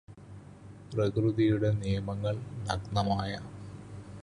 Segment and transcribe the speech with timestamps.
[0.91, 3.31] പ്രകൃതിയുടെ നിയമങ്ങള് നഗ്നമായ